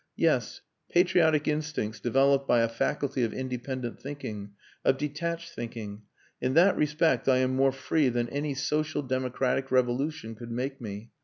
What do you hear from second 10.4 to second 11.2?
make me.